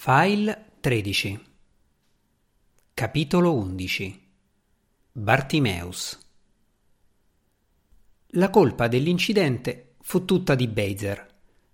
[0.00, 1.40] File 13
[2.94, 4.28] Capitolo 11
[5.10, 6.18] Bartimeus
[8.28, 11.26] La colpa dell'incidente fu tutta di Beizer.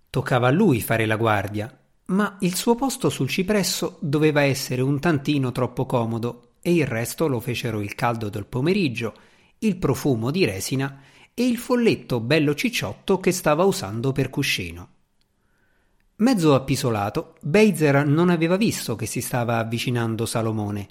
[0.08, 4.98] Toccava a lui fare la guardia, ma il suo posto sul cipresso doveva essere un
[4.98, 9.14] tantino troppo comodo e il resto lo fecero il caldo del pomeriggio,
[9.58, 11.02] il profumo di resina
[11.34, 14.93] e il folletto bello cicciotto che stava usando per cuscino.
[16.16, 20.88] Mezzo appisolato, Beizer non aveva visto che si stava avvicinando Salomone.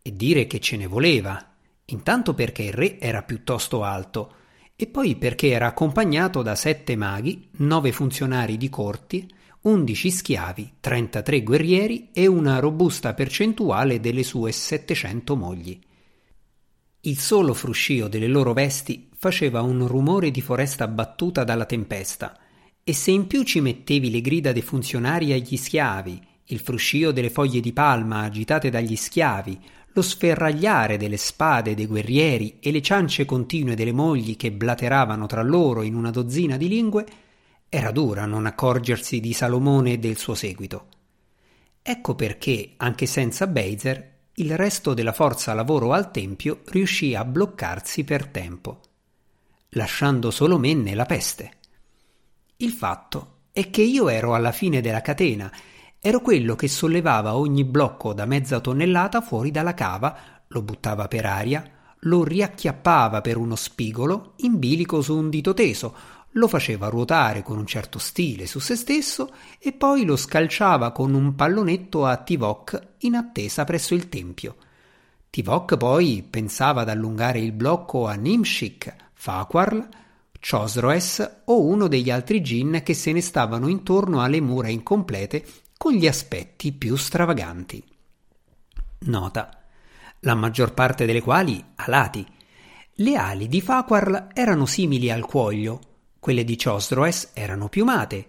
[0.00, 1.54] E dire che ce ne voleva,
[1.84, 4.32] intanto perché il re era piuttosto alto,
[4.74, 9.30] e poi perché era accompagnato da sette maghi, nove funzionari di corti,
[9.62, 15.78] undici schiavi, trentatré guerrieri e una robusta percentuale delle sue settecento mogli.
[17.00, 22.38] Il solo fruscio delle loro vesti faceva un rumore di foresta battuta dalla tempesta,
[22.88, 27.30] e se in più ci mettevi le grida dei funzionari agli schiavi, il fruscio delle
[27.30, 29.58] foglie di palma agitate dagli schiavi,
[29.92, 35.42] lo sferragliare delle spade dei guerrieri e le ciance continue delle mogli che blateravano tra
[35.42, 37.04] loro in una dozzina di lingue,
[37.68, 40.86] era dura non accorgersi di Salomone e del suo seguito.
[41.82, 48.04] Ecco perché, anche senza Beizer, il resto della forza lavoro al tempio riuscì a bloccarsi
[48.04, 48.80] per tempo,
[49.70, 51.50] lasciando solo me nella peste.
[52.58, 55.52] Il fatto è che io ero alla fine della catena,
[56.00, 61.26] ero quello che sollevava ogni blocco da mezza tonnellata fuori dalla cava, lo buttava per
[61.26, 65.94] aria, lo riacchiappava per uno spigolo in bilico su un dito teso,
[66.30, 71.12] lo faceva ruotare con un certo stile su se stesso e poi lo scalciava con
[71.12, 74.56] un pallonetto a Tivok in attesa presso il tempio.
[75.28, 79.86] Tivok poi pensava ad allungare il blocco a Nimshik, Faquarl,
[80.40, 85.44] Chosroes o uno degli altri gin che se ne stavano intorno alle mura incomplete
[85.76, 87.82] con gli aspetti più stravaganti.
[89.00, 89.62] Nota.
[90.20, 92.26] La maggior parte delle quali alati.
[92.94, 95.80] Le ali di Faquarl erano simili al cuoio,
[96.18, 98.28] quelle di Chosroes erano piumate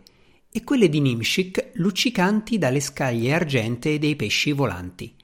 [0.52, 5.16] e quelle di Nimshik luccicanti dalle scaglie argentee dei pesci volanti.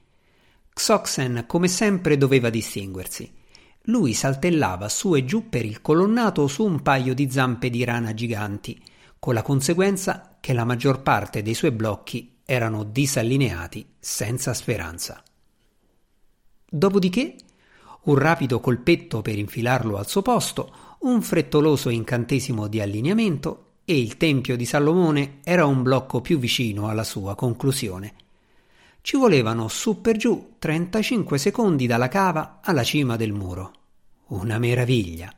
[0.72, 3.42] Xoxen come sempre doveva distinguersi
[3.88, 8.14] lui saltellava su e giù per il colonnato su un paio di zampe di rana
[8.14, 8.80] giganti,
[9.18, 15.22] con la conseguenza che la maggior parte dei suoi blocchi erano disallineati, senza speranza.
[16.66, 17.36] Dopodiché,
[18.04, 24.16] un rapido colpetto per infilarlo al suo posto, un frettoloso incantesimo di allineamento e il
[24.16, 28.14] tempio di Salomone era un blocco più vicino alla sua conclusione.
[29.04, 33.72] Ci volevano su per giù 35 secondi dalla cava alla cima del muro.
[34.28, 35.30] Una meraviglia.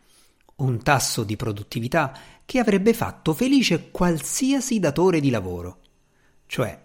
[0.58, 5.80] Un tasso di produttività che avrebbe fatto felice qualsiasi datore di lavoro.
[6.46, 6.80] Cioè,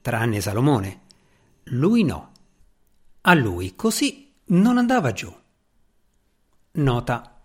[0.00, 1.00] tranne Salomone.
[1.64, 2.32] Lui no.
[3.20, 5.30] A lui così non andava giù.
[6.70, 7.42] Nota.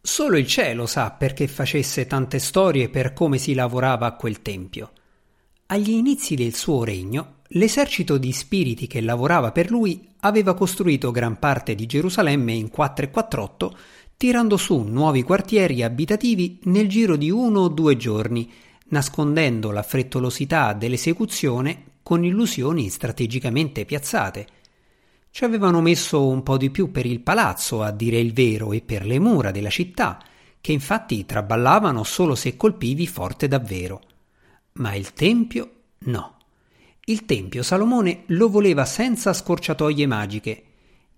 [0.00, 4.92] Solo il cielo sa perché facesse tante storie per come si lavorava a quel tempio.
[5.66, 11.38] Agli inizi del suo regno, l'esercito di spiriti che lavorava per lui aveva costruito gran
[11.38, 13.76] parte di Gerusalemme in 448,
[14.18, 18.52] tirando su nuovi quartieri abitativi nel giro di uno o due giorni,
[18.88, 24.46] nascondendo la frettolosità dell'esecuzione con illusioni strategicamente piazzate.
[25.30, 28.82] Ci avevano messo un po' di più per il palazzo, a dire il vero, e
[28.82, 30.22] per le mura della città,
[30.60, 34.02] che infatti traballavano solo se colpivi forte davvero
[34.76, 35.70] ma il Tempio
[36.06, 36.38] no.
[37.04, 40.64] Il Tempio Salomone lo voleva senza scorciatoie magiche,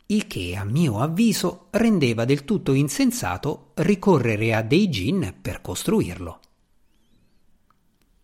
[0.07, 6.41] il che a mio avviso rendeva del tutto insensato ricorrere a dei gin per costruirlo.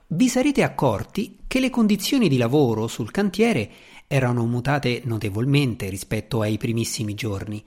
[0.09, 3.71] Vi sarete accorti che le condizioni di lavoro sul cantiere
[4.09, 7.65] erano mutate notevolmente rispetto ai primissimi giorni.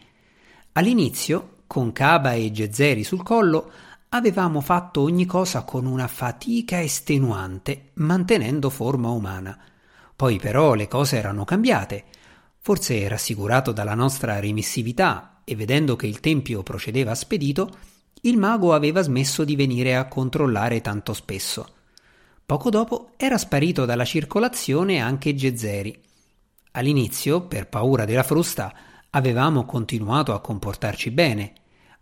[0.74, 3.72] All'inizio, con Caba e Gezzeri sul collo,
[4.16, 9.58] avevamo fatto ogni cosa con una fatica estenuante, mantenendo forma umana.
[10.16, 12.06] Poi però le cose erano cambiate.
[12.60, 17.69] Forse rassicurato dalla nostra remissività e vedendo che il tempio procedeva spedito,
[18.22, 21.68] il mago aveva smesso di venire a controllare tanto spesso.
[22.45, 26.01] Poco dopo era sparito dalla circolazione anche Gezzeri.
[26.72, 28.74] All'inizio, per paura della frusta,
[29.10, 31.54] avevamo continuato a comportarci bene,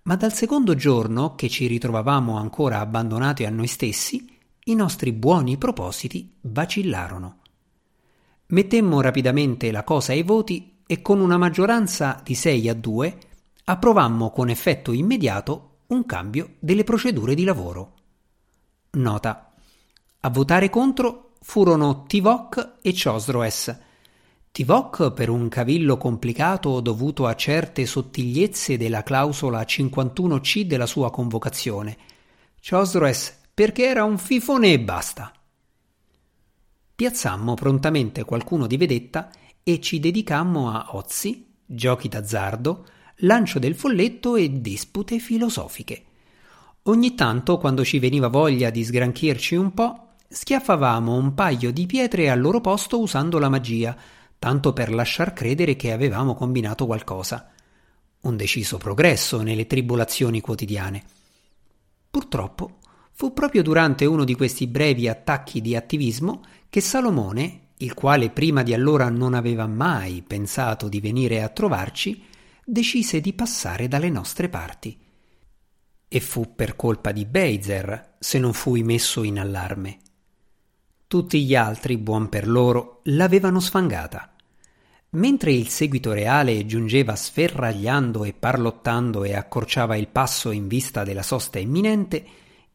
[0.04, 4.28] ma dal secondo giorno che ci ritrovavamo ancora abbandonati a noi stessi,
[4.66, 7.40] i nostri buoni propositi vacillarono.
[8.48, 13.18] Mettemmo rapidamente la cosa ai voti e con una maggioranza di 6 a 2
[13.66, 17.94] approvammo con effetto immediato un cambio delle procedure di lavoro.
[18.92, 19.54] Nota.
[20.20, 23.78] A votare contro furono Tivok e Chosroes.
[24.54, 31.98] Tivok per un cavillo complicato dovuto a certe sottigliezze della clausola 51C della sua convocazione.
[32.62, 35.34] Chosroes perché era un fifone e basta.
[36.94, 39.32] Piazzammo prontamente qualcuno di vedetta
[39.64, 42.86] e ci dedicammo a ozzi, giochi d'azzardo,
[43.22, 46.04] lancio del folletto e dispute filosofiche.
[46.84, 52.30] Ogni tanto, quando ci veniva voglia di sgranchirci un po', schiaffavamo un paio di pietre
[52.30, 53.98] al loro posto usando la magia,
[54.44, 57.50] tanto per lasciar credere che avevamo combinato qualcosa.
[58.24, 61.02] Un deciso progresso nelle tribolazioni quotidiane.
[62.12, 62.80] Purtroppo
[63.14, 68.64] fu proprio durante uno di questi brevi attacchi di attivismo che Salomone, il quale prima
[68.64, 72.22] di allora non aveva mai pensato di venire a trovarci,
[72.66, 75.00] decise di passare dalle nostre parti.
[76.06, 80.00] E fu per colpa di Beizer se non fui messo in allarme.
[81.08, 84.28] Tutti gli altri, buon per loro, l'avevano sfangata.
[85.14, 91.22] Mentre il seguito reale giungeva sferragliando e parlottando e accorciava il passo in vista della
[91.22, 92.26] sosta imminente,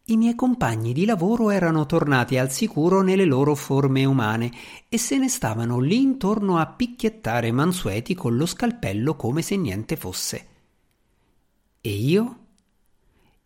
[0.05, 4.53] i miei compagni di lavoro erano tornati al sicuro nelle loro forme umane
[4.89, 9.97] e se ne stavano lì intorno a picchiettare mansueti con lo scalpello come se niente
[9.97, 10.47] fosse.
[11.81, 12.39] E io?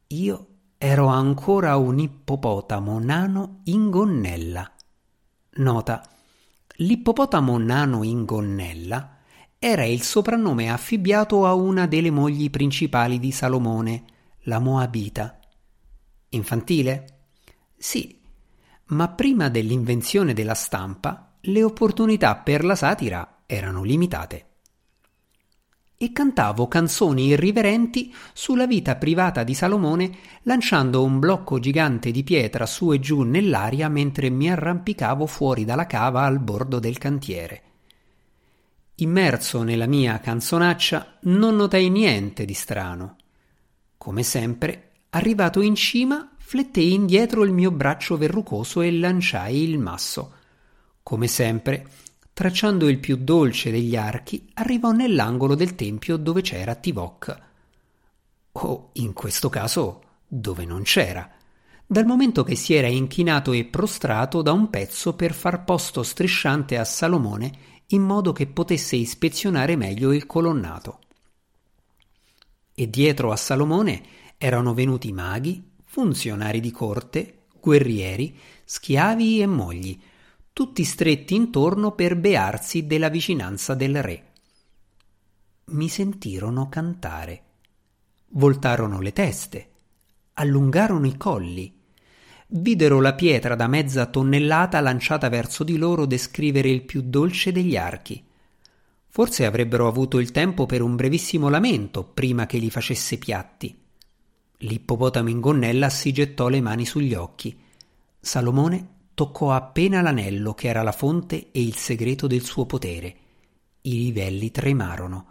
[0.09, 0.47] Io
[0.77, 4.71] ero ancora un ippopotamo nano in gonnella.
[5.55, 6.07] Nota.
[6.77, 9.19] L'ippopotamo nano in gonnella
[9.59, 14.05] era il soprannome affibbiato a una delle mogli principali di Salomone,
[14.45, 15.39] la Moabita.
[16.31, 17.07] Infantile?
[17.77, 18.21] Sì,
[18.87, 24.47] ma prima dell'invenzione della stampa le opportunità per la satira erano limitate
[26.03, 30.11] e cantavo canzoni irriverenti sulla vita privata di Salomone
[30.43, 35.87] lanciando un blocco gigante di pietra su e giù nell'aria mentre mi arrampicavo fuori dalla
[35.87, 37.63] cava al bordo del cantiere.
[38.97, 43.17] Immerso nella mia canzonaccia non notai niente di strano.
[43.97, 50.33] Come sempre, arrivato in cima, flettei indietro il mio braccio verrucoso e lanciai il masso.
[51.05, 51.87] Come sempre,
[52.33, 57.41] tracciando il più dolce degli archi, arrivò nell'angolo del tempio dove c'era Tivok.
[58.53, 61.31] O, in questo caso, dove non c'era,
[61.87, 66.79] dal momento che si era inchinato e prostrato da un pezzo per far posto strisciante
[66.79, 71.01] a Salomone in modo che potesse ispezionare meglio il colonnato.
[72.75, 74.03] E dietro a Salomone
[74.39, 80.01] erano venuti maghi, funzionari di corte, guerrieri, schiavi e mogli,
[80.53, 84.33] tutti stretti intorno per bearsi della vicinanza del re.
[85.67, 87.43] Mi sentirono cantare.
[88.35, 89.71] Voltarono le teste,
[90.35, 91.75] allungarono i colli,
[92.49, 97.77] videro la pietra da mezza tonnellata lanciata verso di loro descrivere il più dolce degli
[97.77, 98.23] archi.
[99.07, 103.75] Forse avrebbero avuto il tempo per un brevissimo lamento prima che li facesse piatti.
[104.59, 107.59] L'ippopotamo in gonnella si gettò le mani sugli occhi.
[108.21, 113.17] Salomone toccò appena l'anello che era la fonte e il segreto del suo potere.
[113.83, 115.27] I livelli tremarono.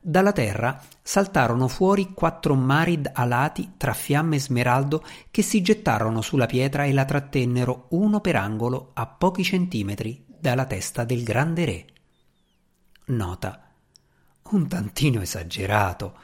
[0.00, 6.46] Dalla terra saltarono fuori quattro marid alati tra fiamme e smeraldo che si gettarono sulla
[6.46, 11.86] pietra e la trattennero uno per angolo a pochi centimetri dalla testa del grande re.
[13.06, 13.72] Nota.
[14.50, 16.16] Un tantino esagerato.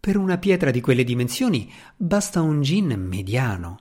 [0.00, 3.80] Per una pietra di quelle dimensioni basta un gin mediano.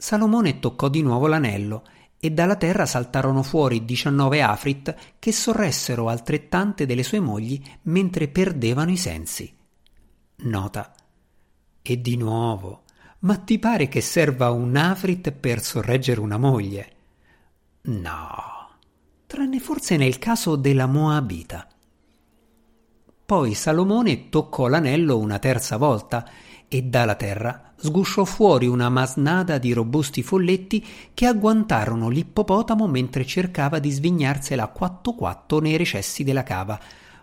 [0.00, 1.82] Salomone toccò di nuovo l'anello
[2.20, 8.92] e dalla terra saltarono fuori diciannove afrit che sorressero altrettante delle sue mogli mentre perdevano
[8.92, 9.52] i sensi.
[10.36, 10.94] Nota.
[11.82, 12.84] E di nuovo.
[13.20, 16.92] Ma ti pare che serva un afrit per sorreggere una moglie?
[17.82, 18.76] No.
[19.26, 21.66] Tranne forse nel caso della Moabita.
[23.26, 26.24] Poi Salomone toccò l'anello una terza volta
[26.68, 30.84] e dalla terra sgusciò fuori una masnada di robusti folletti
[31.14, 36.78] che agguantarono l'ippopotamo mentre cercava di svignarsela quatto quatto nei recessi della cava.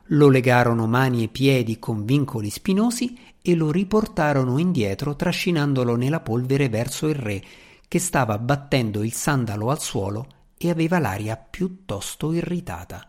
[0.10, 6.70] Lo legarono mani e piedi con vincoli spinosi e lo riportarono indietro trascinandolo nella polvere
[6.70, 7.44] verso il re,
[7.88, 13.06] che stava battendo il sandalo al suolo e aveva l'aria piuttosto irritata.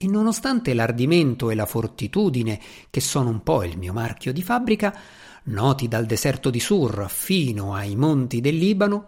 [0.00, 4.96] E nonostante l'ardimento e la fortitudine, che sono un po' il mio marchio di fabbrica,
[5.44, 9.06] noti dal deserto di Sur fino ai monti del Libano,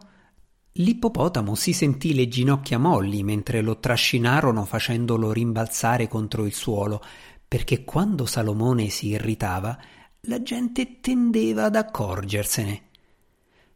[0.73, 7.01] l'ippopotamo si sentì le ginocchia molli mentre lo trascinarono facendolo rimbalzare contro il suolo,
[7.47, 9.79] perché quando Salomone si irritava,
[10.23, 12.83] la gente tendeva ad accorgersene.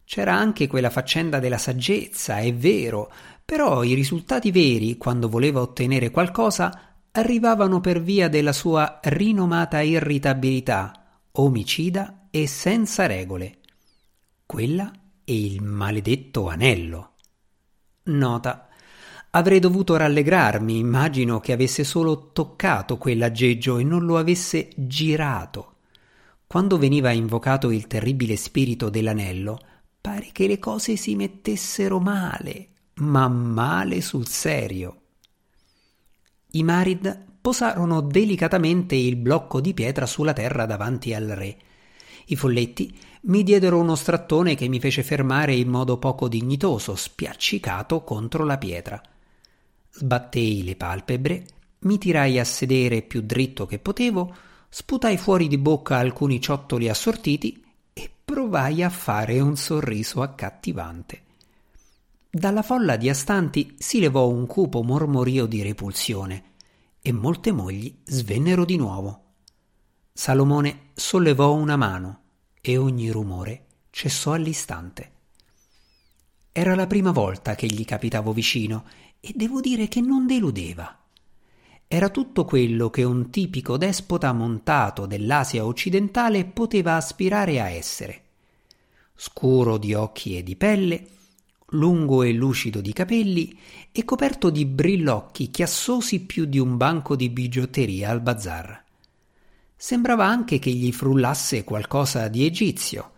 [0.05, 3.11] C'era anche quella faccenda della saggezza, è vero,
[3.45, 11.21] però i risultati veri, quando voleva ottenere qualcosa, arrivavano per via della sua rinomata irritabilità,
[11.33, 13.59] omicida e senza regole.
[14.45, 14.91] Quella
[15.23, 17.13] e il maledetto anello.
[18.05, 18.69] Nota.
[19.31, 25.77] Avrei dovuto rallegrarmi, immagino che avesse solo toccato quell'aggeggio e non lo avesse girato.
[26.47, 29.59] Quando veniva invocato il terribile spirito dell'anello,
[30.01, 35.04] pare che le cose si mettessero male, ma male sul serio.
[36.55, 41.57] I Marid posarono delicatamente il blocco di pietra sulla terra davanti al re.
[42.27, 48.05] I folletti mi diedero uno strattone che mi fece fermare in modo poco dignitoso, spiaccicato
[48.05, 49.03] contro la pietra.
[49.91, 51.45] Sbattei le palpebre,
[51.81, 54.33] mi tirai a sedere più dritto che potevo,
[54.69, 61.24] sputai fuori di bocca alcuni ciottoli assortiti e provai a fare un sorriso accattivante.
[62.37, 66.55] Dalla folla di astanti si levò un cupo mormorio di repulsione
[67.01, 69.35] e molte mogli svennero di nuovo.
[70.13, 72.23] Salomone sollevò una mano
[72.61, 75.13] e ogni rumore cessò all'istante.
[76.51, 78.85] Era la prima volta che gli capitavo vicino
[79.21, 81.03] e devo dire che non deludeva.
[81.87, 88.23] Era tutto quello che un tipico despota montato dell'Asia occidentale poteva aspirare a essere.
[89.15, 91.07] Scuro di occhi e di pelle,
[91.69, 93.59] lungo e lucido di capelli
[93.91, 98.83] e coperto di brillocchi chiassosi più di un banco di bigiotteria al bazar.
[99.77, 103.11] Sembrava anche che gli frullasse qualcosa di egizio.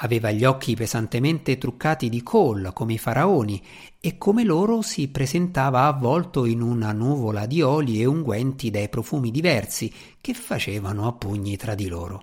[0.00, 3.62] Aveva gli occhi pesantemente truccati di colla come i faraoni
[4.00, 9.30] e come loro si presentava avvolto in una nuvola di oli e unguenti dai profumi
[9.30, 12.22] diversi che facevano a pugni tra di loro.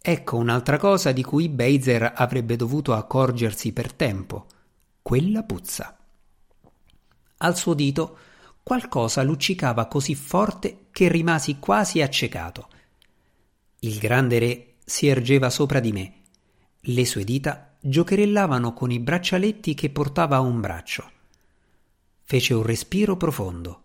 [0.00, 4.46] Ecco un'altra cosa di cui Beiser avrebbe dovuto accorgersi per tempo.
[5.06, 5.96] Quella puzza.
[7.36, 8.18] Al suo dito
[8.60, 12.68] qualcosa luccicava così forte che rimasi quasi accecato.
[13.78, 16.22] Il grande re si ergeva sopra di me.
[16.80, 21.08] Le sue dita giocherellavano con i braccialetti che portava a un braccio.
[22.24, 23.82] Fece un respiro profondo.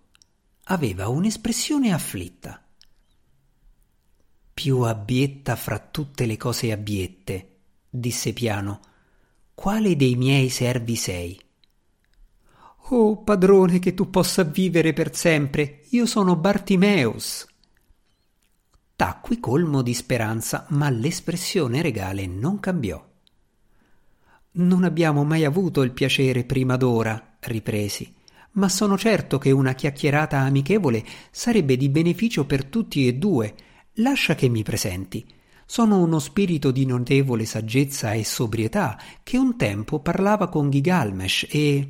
[0.63, 2.65] Aveva un'espressione afflitta.
[4.55, 8.89] Più abbietta fra tutte le cose abbiette, disse piano,
[9.61, 11.39] quale dei miei servi sei?
[12.89, 15.81] Oh, padrone, che tu possa vivere per sempre.
[15.89, 17.45] Io sono Bartimeus.
[18.95, 23.07] Tacqui colmo di speranza, ma l'espressione regale non cambiò.
[24.53, 28.11] Non abbiamo mai avuto il piacere prima d'ora, ripresi,
[28.53, 33.53] ma sono certo che una chiacchierata amichevole sarebbe di beneficio per tutti e due.
[33.97, 35.23] Lascia che mi presenti.
[35.71, 41.87] Sono uno spirito di notevole saggezza e sobrietà che un tempo parlava con Gigalmesh e.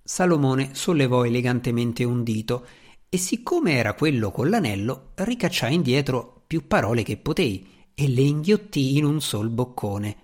[0.00, 2.64] Salomone sollevò elegantemente un dito
[3.08, 8.96] e siccome era quello con l'anello, ricacciai indietro più parole che potei e le inghiottì
[8.96, 10.16] in un sol boccone.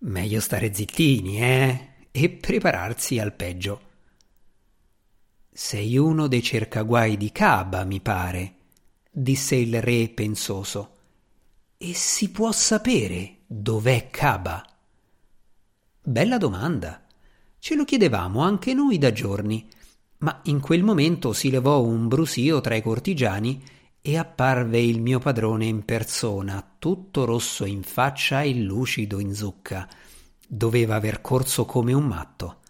[0.00, 1.88] Meglio stare zittini, eh?
[2.10, 3.80] E prepararsi al peggio.
[5.50, 8.56] Sei uno dei cercaguai di Caba, mi pare,
[9.10, 10.96] disse il re pensoso.
[11.78, 14.62] E si può sapere dov'è Caba?
[16.02, 17.04] Bella domanda.
[17.58, 19.68] Ce lo chiedevamo anche noi da giorni
[20.18, 23.62] ma in quel momento si levò un brusio tra i cortigiani
[24.00, 29.88] e apparve il mio padrone in persona, tutto rosso in faccia e lucido in zucca.
[30.46, 32.60] Doveva aver corso come un matto.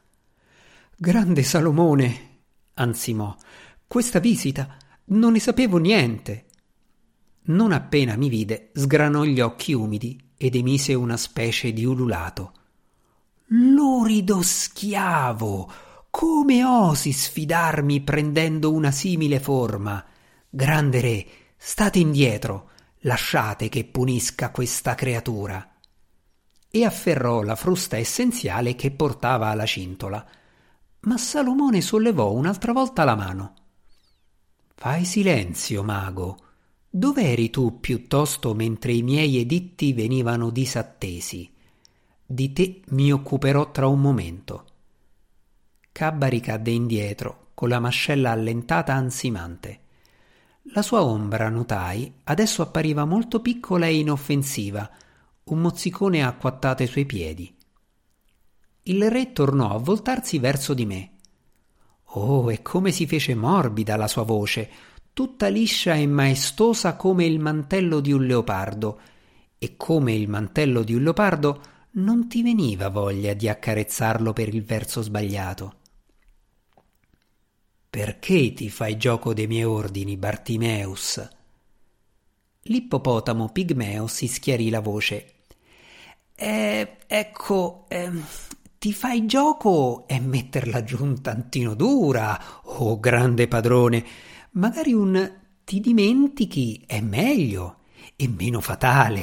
[0.96, 2.40] Grande Salomone,
[2.74, 3.34] ansimò,
[3.86, 6.47] questa visita non ne sapevo niente.
[7.48, 12.52] Non appena mi vide, sgranò gli occhi umidi ed emise una specie di ululato.
[13.46, 15.72] Lurido schiavo!
[16.10, 20.04] Come osi sfidarmi prendendo una simile forma?
[20.48, 21.26] Grande re,
[21.56, 25.76] state indietro, lasciate che punisca questa creatura.
[26.70, 30.26] E afferrò la frusta essenziale che portava alla cintola.
[31.00, 33.54] Ma Salomone sollevò un'altra volta la mano.
[34.74, 36.47] Fai silenzio, mago.
[36.90, 41.52] Dov'eri tu piuttosto mentre i miei editti venivano disattesi?
[42.25, 44.64] Di te mi occuperò tra un momento.
[45.92, 49.80] Cabba ricadde indietro, con la mascella allentata ansimante.
[50.73, 54.90] La sua ombra, notai, adesso appariva molto piccola e inoffensiva,
[55.45, 57.54] un mozzicone acquattato ai suoi piedi.
[58.85, 61.11] Il re tornò a voltarsi verso di me.
[62.12, 64.71] Oh, e come si fece morbida la sua voce,
[65.18, 69.00] tutta liscia e maestosa come il mantello di un leopardo,
[69.58, 71.60] e come il mantello di un leopardo
[71.94, 75.75] non ti veniva voglia di accarezzarlo per il verso sbagliato.
[77.90, 81.28] Perché ti fai gioco dei miei ordini, Bartimeus?
[82.62, 85.32] L'ippopotamo pigmeo si schiarì la voce.
[86.37, 88.10] Eh, ecco, eh,
[88.78, 94.27] ti fai gioco e metterla giù un tantino dura, oh grande padrone.
[94.58, 97.82] Magari un ti dimentichi è meglio
[98.16, 99.22] e meno fatale.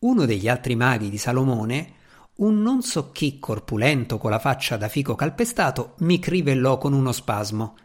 [0.00, 1.94] Uno degli altri maghi di Salomone,
[2.36, 7.12] un non so chi corpulento con la faccia da fico calpestato, mi crivellò con uno
[7.12, 7.76] spasmo.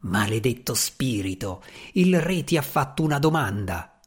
[0.00, 4.00] Maledetto spirito, il re ti ha fatto una domanda.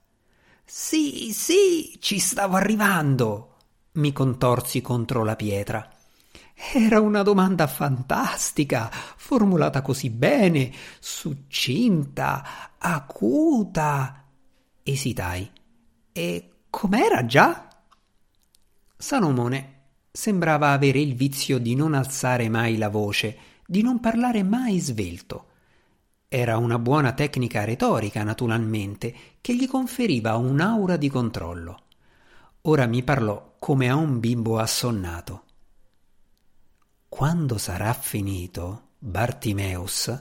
[0.66, 3.58] Sì, sì, ci stavo arrivando.
[3.94, 5.88] Mi contorsi contro la pietra.
[6.74, 14.26] Era una domanda fantastica, formulata così bene, succinta, acuta.
[14.84, 15.52] Esitai.
[16.12, 17.68] E Com'era già?
[18.96, 23.38] Salomone sembrava avere il vizio di non alzare mai la voce,
[23.68, 25.48] di non parlare mai svelto.
[26.30, 31.82] Era una buona tecnica retorica, naturalmente, che gli conferiva un'aura di controllo.
[32.62, 35.44] Ora mi parlò come a un bimbo assonnato.
[37.14, 40.18] Quando sarà finito, Bartimeus,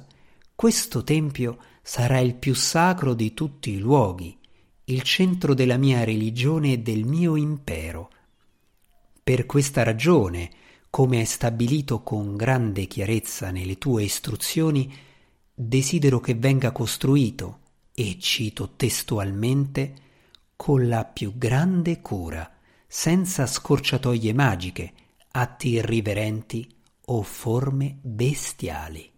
[0.56, 4.36] questo tempio sarà il più sacro di tutti i luoghi
[4.86, 8.10] il centro della mia religione e del mio impero.
[9.22, 10.50] Per questa ragione,
[10.90, 14.92] come è stabilito con grande chiarezza nelle tue istruzioni,
[15.54, 17.60] desidero che venga costruito,
[17.94, 19.94] e cito testualmente,
[20.56, 22.52] con la più grande cura,
[22.88, 24.92] senza scorciatoie magiche,
[25.30, 26.78] atti irriverenti
[27.10, 29.10] o forme bestiali.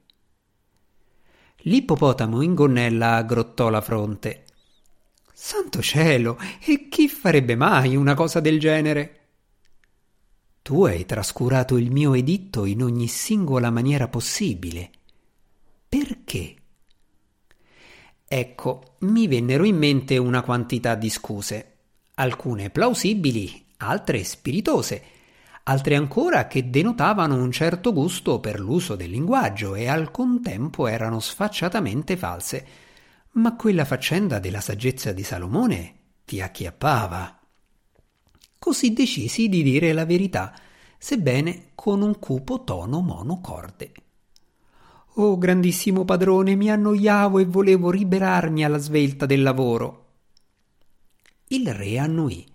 [1.64, 4.44] L'ippopotamo in gonnella aggrottò la fronte
[5.44, 9.18] Santo cielo, e chi farebbe mai una cosa del genere?
[10.62, 14.90] Tu hai trascurato il mio editto in ogni singola maniera possibile.
[15.88, 16.54] Perché?
[18.24, 21.78] Ecco, mi vennero in mente una quantità di scuse,
[22.14, 25.02] alcune plausibili, altre spiritose,
[25.64, 31.20] altre ancora che denotavano un certo gusto per l'uso del linguaggio e al contempo erano
[31.20, 32.66] sfacciatamente false
[33.32, 35.94] ma quella faccenda della saggezza di Salomone
[36.24, 37.40] ti acchiappava.
[38.58, 40.54] Così decisi di dire la verità,
[40.98, 43.92] sebbene con un cupo tono monocorde.
[45.14, 50.00] Oh grandissimo padrone, mi annoiavo e volevo liberarmi alla svelta del lavoro.
[51.48, 52.46] Il re annuì,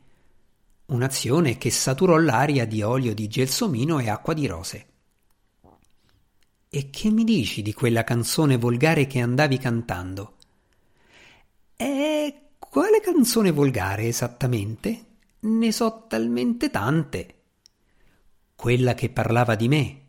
[0.87, 4.87] un'azione che saturò l'aria di olio di gelsomino e acqua di rose.
[6.69, 10.35] E che mi dici di quella canzone volgare che andavi cantando?
[11.75, 15.05] E quale canzone volgare esattamente?
[15.39, 17.33] Ne so talmente tante.
[18.55, 20.01] Quella che parlava di me.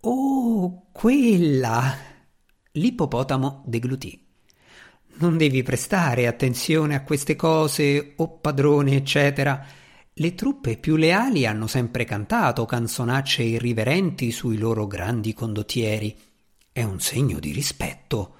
[0.00, 1.94] Oh, quella.
[2.72, 4.21] L'ippopotamo deglutì.
[5.22, 9.64] Non devi prestare attenzione a queste cose, o padrone, eccetera.
[10.12, 16.18] Le truppe più leali hanno sempre cantato canzonacce irriverenti sui loro grandi condottieri.
[16.72, 18.38] È un segno di rispetto.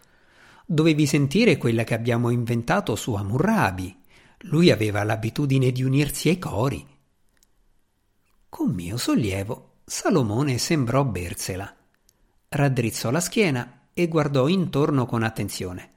[0.67, 3.97] Dovevi sentire quella che abbiamo inventato su Amurrabi.
[4.47, 6.85] Lui aveva l'abitudine di unirsi ai cori.
[8.49, 11.73] Con mio sollievo, Salomone sembrò bersela.
[12.49, 15.92] Raddrizzò la schiena e guardò intorno con attenzione.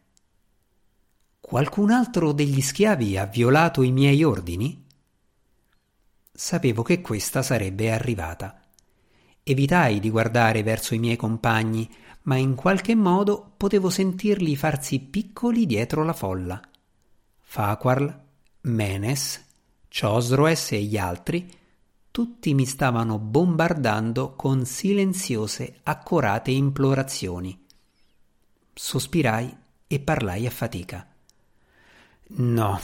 [1.48, 4.84] Qualcun altro degli schiavi ha violato i miei ordini?
[6.34, 8.64] Sapevo che questa sarebbe arrivata.
[9.44, 11.88] Evitai di guardare verso i miei compagni,
[12.24, 16.60] ma in qualche modo potevo sentirli farsi piccoli dietro la folla.
[17.42, 18.24] Faquarl,
[18.62, 19.46] Menes,
[19.88, 21.48] Ciosroes e gli altri,
[22.10, 27.68] tutti mi stavano bombardando con silenziose, accorate implorazioni.
[28.74, 29.56] Sospirai
[29.86, 31.08] e parlai a fatica.
[32.28, 32.80] No.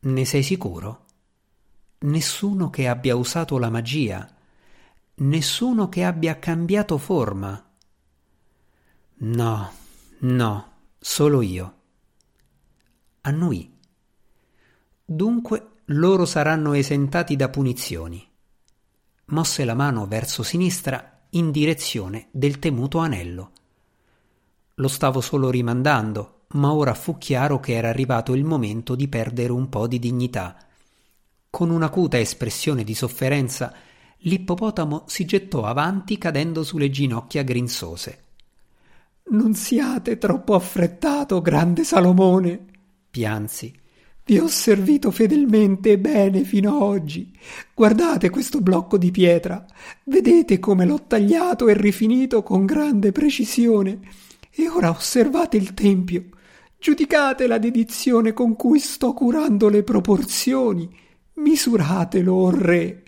[0.00, 1.06] Ne sei sicuro?
[2.00, 4.28] Nessuno che abbia usato la magia,
[5.16, 7.70] nessuno che abbia cambiato forma,
[9.22, 9.70] No,
[10.20, 11.74] no, solo io.
[13.20, 13.78] Annuì.
[15.04, 18.26] Dunque loro saranno esentati da punizioni.
[19.26, 23.52] Mosse la mano verso sinistra in direzione del temuto anello.
[24.76, 29.52] Lo stavo solo rimandando, ma ora fu chiaro che era arrivato il momento di perdere
[29.52, 30.56] un po' di dignità.
[31.48, 33.72] Con un'acuta espressione di sofferenza,
[34.18, 38.24] l'ippopotamo si gettò avanti cadendo sulle ginocchia grinzose.
[39.30, 42.64] Non siate troppo affrettato, grande Salomone,
[43.10, 43.72] piansi.
[44.24, 47.32] Vi ho servito fedelmente e bene fino a oggi.
[47.74, 49.64] Guardate questo blocco di pietra.
[50.04, 54.00] Vedete come l'ho tagliato e rifinito con grande precisione.
[54.50, 56.24] E ora osservate il tempio.
[56.80, 60.88] Giudicate la dedizione con cui sto curando le proporzioni.
[61.34, 63.02] Misuratelo, o re.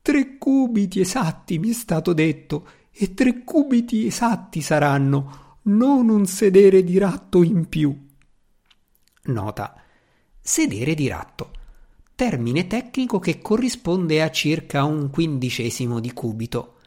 [0.00, 6.82] Tre cubiti esatti mi è stato detto, e tre cubiti esatti saranno, non un sedere
[6.82, 7.94] di ratto in più.
[9.24, 9.76] Nota
[10.40, 11.50] sedere di ratto,
[12.14, 16.78] termine tecnico che corrisponde a circa un quindicesimo di cubito.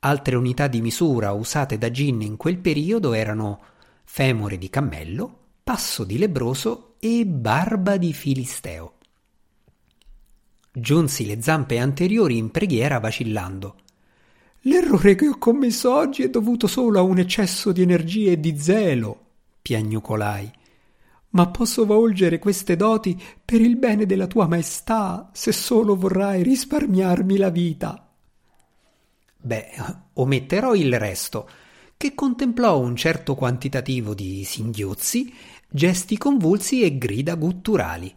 [0.00, 3.60] Altre unità di misura usate da Gin in quel periodo erano
[4.02, 5.37] femore di cammello,
[5.68, 8.94] passo di lebroso e barba di filisteo.
[10.72, 13.76] Giunsi le zampe anteriori in preghiera vacillando.
[14.60, 18.58] L'errore che ho commesso oggi è dovuto solo a un eccesso di energia e di
[18.58, 19.26] zelo,
[19.60, 20.50] piagnucolai
[21.30, 27.36] ma posso volgere queste doti per il bene della tua maestà, se solo vorrai risparmiarmi
[27.36, 28.10] la vita.
[29.36, 29.68] Beh,
[30.14, 31.46] ometterò il resto,
[31.98, 35.34] che contemplò un certo quantitativo di singhiozzi,
[35.68, 38.14] gesti convulsi e grida gutturali.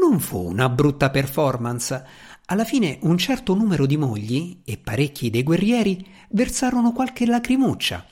[0.00, 2.04] Non fu una brutta performance.
[2.46, 8.06] Alla fine un certo numero di mogli e parecchi dei guerrieri versarono qualche lacrimuccia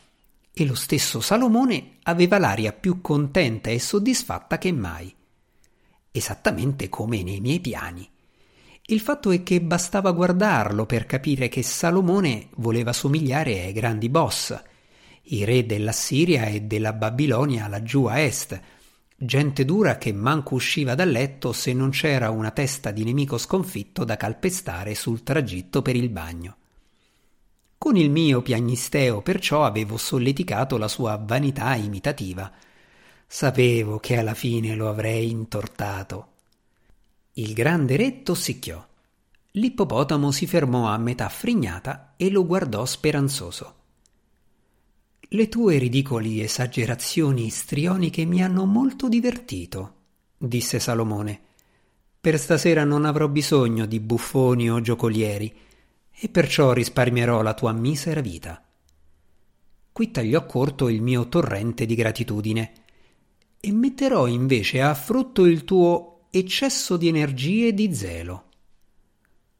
[0.54, 5.12] e lo stesso Salomone aveva l'aria più contenta e soddisfatta che mai.
[6.10, 8.08] Esattamente come nei miei piani.
[8.86, 14.60] Il fatto è che bastava guardarlo per capire che Salomone voleva somigliare ai grandi boss,
[15.24, 18.60] i re dell'Assiria e della Babilonia laggiù a est,
[19.16, 24.04] gente dura che manco usciva dal letto se non c'era una testa di nemico sconfitto
[24.04, 26.56] da calpestare sul tragitto per il bagno.
[27.78, 32.50] Con il mio piagnisteo perciò avevo solleticato la sua vanità imitativa.
[33.26, 36.28] Sapevo che alla fine lo avrei intortato.
[37.34, 38.86] Il grande re tossicchiò.
[39.52, 43.80] L'ippopotamo si fermò a metà frignata e lo guardò speranzoso.
[45.34, 49.94] Le tue ridicoli esagerazioni istrioniche mi hanno molto divertito,
[50.36, 51.40] disse Salomone.
[52.20, 55.50] Per stasera non avrò bisogno di buffoni o giocolieri
[56.10, 58.62] e perciò risparmierò la tua misera vita.
[59.90, 62.72] Qui tagliò corto il mio torrente di gratitudine
[63.58, 68.48] e metterò invece a frutto il tuo eccesso di energie e di zelo.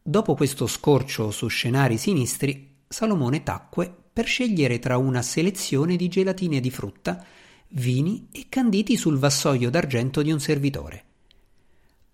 [0.02, 6.61] Dopo questo scorcio su scenari sinistri, Salomone tacque per scegliere tra una selezione di gelatine
[6.61, 7.25] di frutta,
[7.68, 11.05] vini e canditi sul vassoio d'argento di un servitore.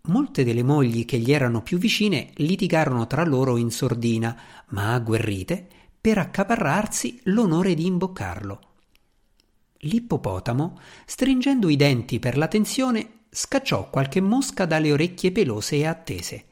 [0.03, 5.67] Molte delle mogli che gli erano più vicine litigarono tra loro in sordina, ma agguerrite,
[6.01, 8.61] per accaparrarsi l'onore di imboccarlo.
[9.81, 16.45] L'ippopotamo, stringendo i denti per la tensione, scacciò qualche mosca dalle orecchie pelose e attese.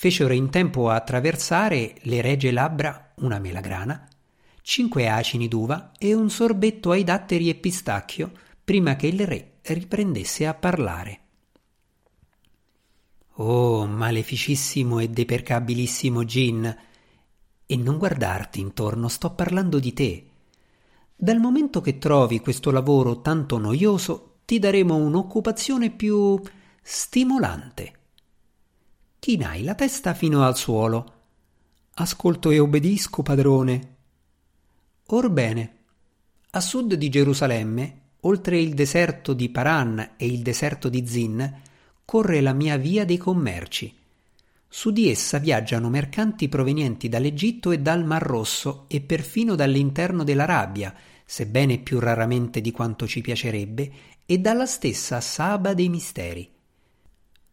[0.00, 4.06] Fecero in tempo a traversare le regie labbra una melagrana,
[4.62, 8.30] cinque acini d'uva e un sorbetto ai datteri e pistacchio
[8.62, 11.20] prima che il re riprendesse a parlare.
[13.38, 16.76] Oh, maleficissimo e depercabilissimo Gin.
[17.66, 20.26] E non guardarti intorno, sto parlando di te.
[21.12, 26.40] Dal momento che trovi questo lavoro tanto noioso, ti daremo un'occupazione più
[26.80, 27.97] stimolante.
[29.28, 31.12] Chinai la testa fino al suolo.
[31.96, 33.96] Ascolto e obbedisco, padrone.
[35.08, 35.76] Orbene,
[36.52, 41.60] a sud di Gerusalemme, oltre il deserto di Paran e il deserto di Zin,
[42.06, 43.94] corre la mia via dei commerci.
[44.66, 50.94] Su di essa viaggiano mercanti provenienti dall'Egitto e dal Mar Rosso e perfino dall'interno dell'Arabia,
[51.26, 53.92] sebbene più raramente di quanto ci piacerebbe,
[54.24, 56.50] e dalla stessa Saba dei Misteri.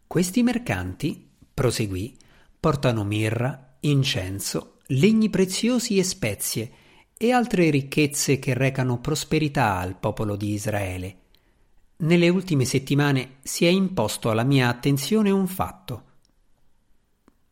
[0.06, 1.25] Questi mercanti,
[1.56, 2.14] proseguì,
[2.60, 6.72] portano mirra, incenso, legni preziosi e spezie
[7.16, 11.16] e altre ricchezze che recano prosperità al popolo di Israele.
[11.96, 16.02] Nelle ultime settimane si è imposto alla mia attenzione un fatto.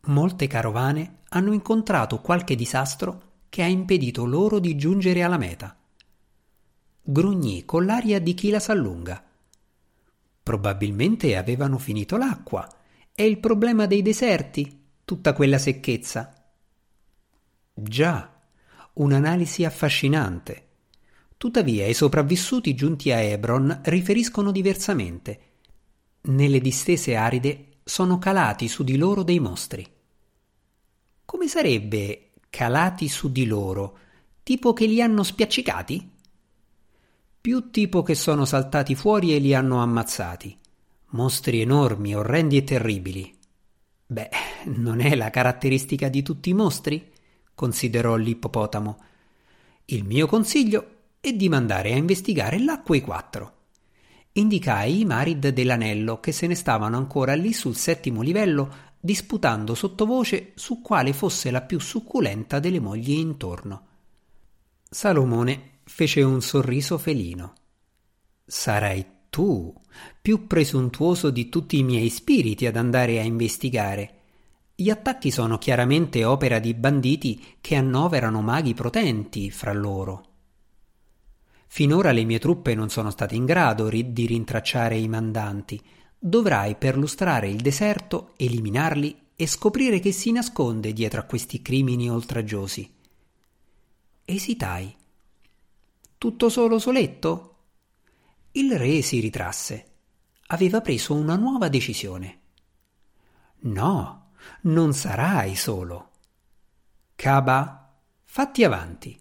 [0.08, 5.74] Molte carovane hanno incontrato qualche disastro che ha impedito loro di giungere alla meta.
[7.00, 9.24] Grugnì con l'aria di chi la s'allunga.
[10.42, 12.68] Probabilmente avevano finito l'acqua.
[13.16, 16.34] È il problema dei deserti, tutta quella secchezza.
[17.72, 18.42] Già,
[18.94, 20.66] un'analisi affascinante.
[21.36, 25.40] Tuttavia i sopravvissuti giunti a Hebron riferiscono diversamente.
[26.22, 29.86] Nelle distese aride sono calati su di loro dei mostri.
[31.24, 33.96] Come sarebbe calati su di loro?
[34.42, 36.10] Tipo che li hanno spiaccicati?
[37.40, 40.62] Più tipo che sono saltati fuori e li hanno ammazzati.
[41.14, 43.32] Mostri enormi, orrendi e terribili.
[44.04, 44.30] Beh,
[44.64, 47.12] non è la caratteristica di tutti i mostri?
[47.54, 48.98] considerò l'ippopotamo.
[49.84, 50.86] Il mio consiglio
[51.20, 53.52] è di mandare a investigare là quei quattro.
[54.32, 60.50] Indicai i Marid dell'anello che se ne stavano ancora lì sul settimo livello disputando sottovoce
[60.56, 63.86] su quale fosse la più succulenta delle mogli intorno.
[64.90, 67.52] Salomone fece un sorriso felino.
[68.44, 69.74] Sarai tu,
[70.22, 74.20] più presuntuoso di tutti i miei spiriti ad andare a investigare.
[74.76, 80.24] Gli attacchi sono chiaramente opera di banditi che annoverano maghi potenti fra loro.
[81.66, 85.82] Finora le mie truppe non sono state in grado di rintracciare i mandanti,
[86.16, 92.88] dovrai perlustrare il deserto, eliminarli e scoprire che si nasconde dietro a questi crimini oltraggiosi.
[94.26, 94.94] Esitai.
[96.18, 97.53] Tutto solo soletto?
[98.56, 99.86] Il re si ritrasse.
[100.48, 102.40] Aveva preso una nuova decisione.
[103.62, 104.30] No,
[104.62, 106.10] non sarai solo.
[107.16, 109.18] Caba, fatti avanti.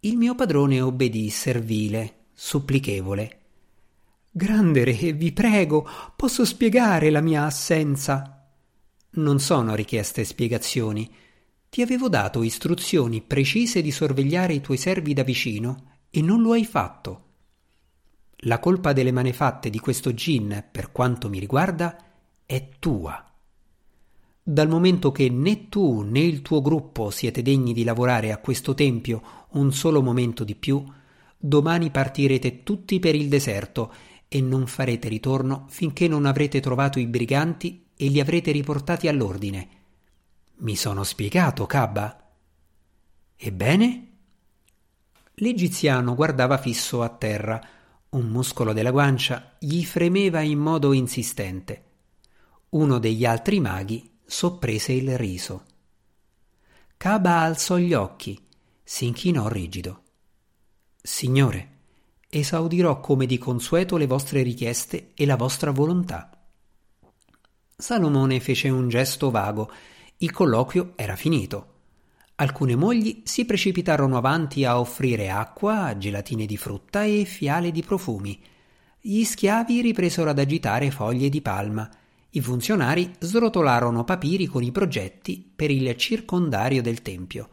[0.00, 3.40] Il mio padrone obbedì servile, supplichevole
[4.30, 8.48] Grande re, vi prego, posso spiegare la mia assenza.
[9.10, 11.12] Non sono richieste spiegazioni.
[11.68, 16.52] Ti avevo dato istruzioni precise di sorvegliare i tuoi servi da vicino e non lo
[16.52, 17.23] hai fatto.
[18.46, 21.96] La colpa delle manefatte di questo gin, per quanto mi riguarda,
[22.44, 23.24] è tua.
[24.42, 28.74] Dal momento che né tu né il tuo gruppo siete degni di lavorare a questo
[28.74, 30.84] tempio un solo momento di più,
[31.38, 33.92] domani partirete tutti per il deserto
[34.28, 39.68] e non farete ritorno finché non avrete trovato i briganti e li avrete riportati all'ordine.
[40.56, 42.30] Mi sono spiegato, Cabba?
[43.36, 44.08] Ebbene?
[45.36, 47.60] L'egiziano guardava fisso a terra.
[48.14, 51.82] Un muscolo della guancia gli fremeva in modo insistente.
[52.70, 55.64] Uno degli altri maghi sopprese il riso.
[56.96, 58.40] Caba alzò gli occhi,
[58.84, 60.02] si inchinò rigido.
[61.02, 61.70] Signore,
[62.28, 66.30] esaudirò come di consueto le vostre richieste e la vostra volontà.
[67.76, 69.72] Salomone fece un gesto vago.
[70.18, 71.73] Il colloquio era finito.
[72.36, 78.40] Alcune mogli si precipitarono avanti a offrire acqua, gelatine di frutta e fiale di profumi.
[79.00, 81.88] Gli schiavi ripresero ad agitare foglie di palma.
[82.30, 87.48] I funzionari srotolarono papiri con i progetti per il circondario del tempio.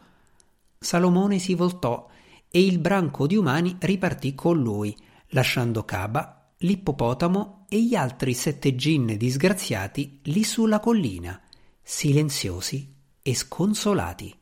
[0.79, 2.09] Salomone si voltò
[2.49, 8.75] e il branco di umani ripartì con lui, lasciando Caba, l'ippopotamo e gli altri sette
[8.75, 11.39] gin disgraziati lì sulla collina,
[11.83, 12.91] silenziosi
[13.21, 14.39] e sconsolati.